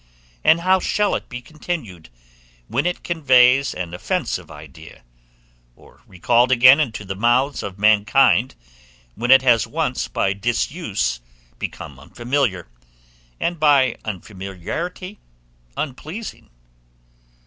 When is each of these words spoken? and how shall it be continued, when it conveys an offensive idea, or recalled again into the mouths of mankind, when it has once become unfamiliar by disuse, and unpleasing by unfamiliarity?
and 0.43 0.61
how 0.61 0.79
shall 0.79 1.13
it 1.13 1.29
be 1.29 1.43
continued, 1.43 2.09
when 2.67 2.87
it 2.87 3.03
conveys 3.03 3.71
an 3.71 3.93
offensive 3.93 4.49
idea, 4.49 5.03
or 5.75 6.01
recalled 6.07 6.51
again 6.51 6.79
into 6.79 7.05
the 7.05 7.13
mouths 7.15 7.61
of 7.61 7.77
mankind, 7.77 8.55
when 9.13 9.29
it 9.29 9.43
has 9.43 9.67
once 9.67 10.07
become 10.07 10.31
unfamiliar 11.99 12.67
by 13.37 13.39
disuse, 13.39 13.39
and 13.39 13.53
unpleasing 13.53 13.59
by 13.59 13.95
unfamiliarity? 14.03 15.19